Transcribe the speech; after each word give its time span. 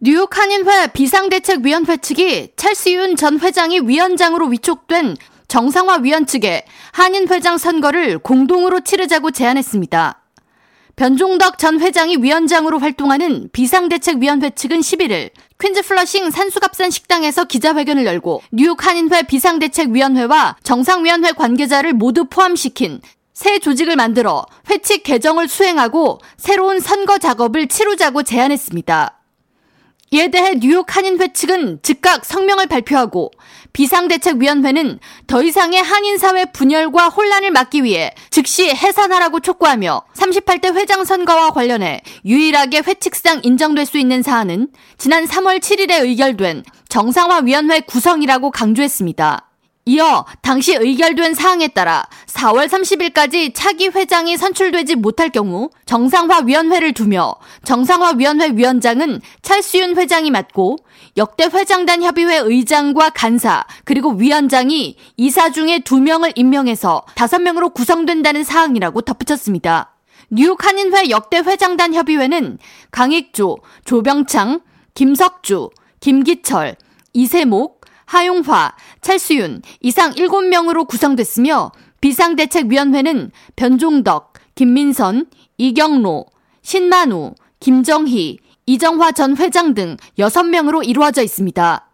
뉴욕 0.00 0.38
한인회 0.38 0.86
비상대책위원회 0.92 1.96
측이 1.96 2.52
찰스윤 2.54 3.16
전 3.16 3.36
위원장이 3.36 3.80
위원장으로 3.80 4.46
위촉된 4.46 5.16
정상화 5.48 5.96
위원 6.02 6.24
측에 6.24 6.64
한인회장 6.92 7.58
선거를 7.58 8.18
공동으로 8.20 8.78
치르자고 8.78 9.32
제안했습니다. 9.32 10.22
변종덕 10.94 11.58
전 11.58 11.80
회장이 11.80 12.18
위원장으로 12.18 12.78
활동하는 12.78 13.48
비상대책위원회 13.52 14.50
측은 14.50 14.78
11일 14.78 15.30
퀸즈 15.60 15.82
플러싱 15.82 16.30
산수갑산 16.30 16.90
식당에서 16.90 17.46
기자회견을 17.46 18.06
열고 18.06 18.42
뉴욕 18.52 18.86
한인회 18.86 19.22
비상대책위원회와 19.22 20.58
정상위원회 20.62 21.32
관계자를 21.32 21.92
모두 21.92 22.26
포함시킨 22.26 23.00
새 23.34 23.58
조직을 23.58 23.96
만들어 23.96 24.46
회칙 24.70 25.02
개정을 25.02 25.48
수행하고 25.48 26.20
새로운 26.36 26.78
선거 26.78 27.18
작업을 27.18 27.66
치르자고 27.66 28.22
제안했습니다. 28.22 29.17
이에 30.10 30.28
대해 30.28 30.54
뉴욕 30.58 30.94
한인회 30.94 31.32
측은 31.32 31.80
즉각 31.82 32.24
성명을 32.24 32.66
발표하고 32.66 33.30
비상대책위원회는 33.72 34.98
더 35.26 35.42
이상의 35.42 35.82
한인사회 35.82 36.46
분열과 36.46 37.08
혼란을 37.08 37.50
막기 37.50 37.84
위해 37.84 38.14
즉시 38.30 38.70
해산하라고 38.70 39.40
촉구하며 39.40 40.04
38대 40.14 40.74
회장 40.74 41.04
선거와 41.04 41.50
관련해 41.50 42.00
유일하게 42.24 42.82
회칙상 42.86 43.40
인정될 43.42 43.84
수 43.86 43.98
있는 43.98 44.22
사안은 44.22 44.68
지난 44.96 45.26
3월 45.26 45.60
7일에 45.60 46.02
의결된 46.02 46.64
정상화위원회 46.88 47.80
구성이라고 47.80 48.50
강조했습니다. 48.50 49.47
이어 49.88 50.26
당시 50.42 50.74
의결된 50.74 51.32
사항에 51.32 51.68
따라 51.68 52.06
4월 52.26 52.68
30일까지 52.68 53.52
차기 53.54 53.88
회장이 53.88 54.36
선출되지 54.36 54.96
못할 54.96 55.30
경우 55.30 55.70
정상화위원회를 55.86 56.92
두며 56.92 57.34
정상화위원회 57.64 58.50
위원장은 58.50 59.22
찰수윤 59.40 59.96
회장이 59.96 60.30
맡고 60.30 60.76
역대 61.16 61.44
회장단 61.44 62.02
협의회 62.02 62.36
의장과 62.36 63.10
간사 63.10 63.64
그리고 63.84 64.10
위원장이 64.10 64.98
이사 65.16 65.50
중에 65.50 65.78
2명을 65.78 66.32
임명해서 66.36 67.06
5명으로 67.14 67.72
구성된다는 67.72 68.44
사항이라고 68.44 69.00
덧붙였습니다. 69.00 69.96
뉴욕 70.28 70.62
한인회 70.66 71.08
역대 71.08 71.38
회장단 71.38 71.94
협의회는 71.94 72.58
강익조, 72.90 73.56
조병창, 73.86 74.60
김석주, 74.92 75.70
김기철, 76.00 76.76
이세목, 77.14 77.77
하용화, 78.08 78.74
찰수윤 79.02 79.62
이상 79.80 80.12
7명으로 80.12 80.88
구성됐으며 80.88 81.72
비상대책위원회는 82.00 83.30
변종덕, 83.54 84.32
김민선, 84.54 85.26
이경로, 85.58 86.26
신만우, 86.62 87.34
김정희, 87.60 88.38
이정화 88.64 89.12
전 89.12 89.36
회장 89.36 89.74
등 89.74 89.96
6명으로 90.18 90.86
이루어져 90.86 91.22
있습니다. 91.22 91.86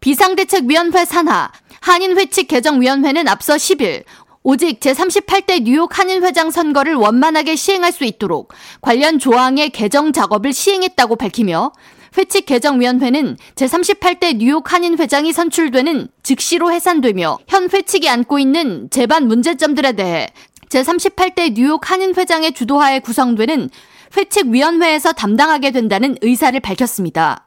비상대책위원회 0.00 1.04
산하 1.04 1.50
한인회칙 1.80 2.48
개정위원회는 2.48 3.28
앞서 3.28 3.56
10일 3.56 4.04
오직 4.46 4.78
제38대 4.78 5.62
뉴욕 5.62 5.98
한인회장 5.98 6.50
선거를 6.50 6.94
원만하게 6.96 7.56
시행할 7.56 7.92
수 7.92 8.04
있도록 8.04 8.52
관련 8.82 9.18
조항의 9.18 9.70
개정 9.70 10.12
작업을 10.12 10.52
시행했다고 10.52 11.16
밝히며 11.16 11.72
회칙 12.18 12.44
개정위원회는 12.44 13.38
제38대 13.54 14.36
뉴욕 14.36 14.70
한인회장이 14.70 15.32
선출되는 15.32 16.08
즉시로 16.22 16.70
해산되며 16.70 17.38
현 17.48 17.70
회칙이 17.70 18.06
안고 18.06 18.38
있는 18.38 18.88
재반 18.90 19.28
문제점들에 19.28 19.92
대해 19.92 20.28
제38대 20.68 21.54
뉴욕 21.54 21.90
한인회장의 21.90 22.52
주도하에 22.52 22.98
구성되는 22.98 23.70
회칙위원회에서 24.14 25.14
담당하게 25.14 25.70
된다는 25.70 26.16
의사를 26.20 26.60
밝혔습니다. 26.60 27.46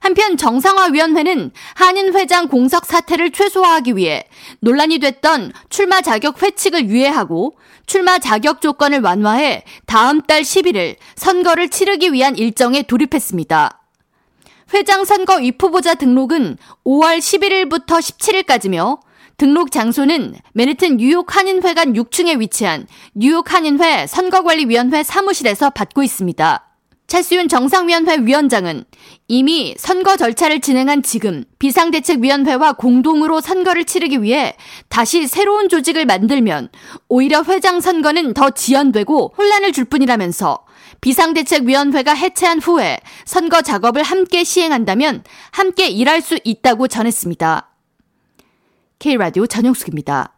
한편 0.00 0.36
정상화위원회는 0.36 1.50
한인회장 1.74 2.48
공석 2.48 2.84
사태를 2.84 3.30
최소화하기 3.30 3.96
위해 3.96 4.24
논란이 4.60 4.98
됐던 4.98 5.52
출마 5.70 6.00
자격 6.00 6.42
회칙을 6.42 6.88
유예하고 6.88 7.56
출마 7.86 8.18
자격 8.18 8.60
조건을 8.60 9.00
완화해 9.00 9.64
다음 9.86 10.20
달 10.22 10.42
11일 10.42 10.96
선거를 11.16 11.68
치르기 11.68 12.12
위한 12.12 12.36
일정에 12.36 12.82
돌입했습니다. 12.82 13.80
회장 14.72 15.04
선거 15.04 15.40
입후보자 15.40 15.94
등록은 15.94 16.56
5월 16.84 17.18
11일부터 17.18 17.98
17일까지며 17.98 19.00
등록 19.36 19.72
장소는 19.72 20.34
맨해튼 20.52 20.96
뉴욕 20.96 21.34
한인회관 21.34 21.92
6층에 21.94 22.38
위치한 22.40 22.86
뉴욕 23.14 23.52
한인회 23.52 24.06
선거관리위원회 24.06 25.02
사무실에서 25.02 25.70
받고 25.70 26.02
있습니다. 26.02 26.73
찰수윤 27.06 27.48
정상위원회 27.48 28.18
위원장은 28.24 28.84
이미 29.28 29.74
선거 29.78 30.16
절차를 30.16 30.60
진행한 30.60 31.02
지금 31.02 31.44
비상대책위원회와 31.58 32.74
공동으로 32.74 33.40
선거를 33.40 33.84
치르기 33.84 34.22
위해 34.22 34.56
다시 34.88 35.26
새로운 35.26 35.68
조직을 35.68 36.06
만들면 36.06 36.70
오히려 37.08 37.42
회장 37.42 37.80
선거는 37.80 38.34
더 38.34 38.50
지연되고 38.50 39.34
혼란을 39.36 39.72
줄 39.72 39.84
뿐이라면서 39.84 40.64
비상대책위원회가 41.00 42.14
해체한 42.14 42.60
후에 42.60 42.98
선거 43.26 43.60
작업을 43.60 44.02
함께 44.02 44.42
시행한다면 44.42 45.24
함께 45.50 45.88
일할 45.88 46.22
수 46.22 46.38
있다고 46.42 46.88
전했습니다. 46.88 47.70
K라디오 48.98 49.46
전영숙입니다. 49.46 50.33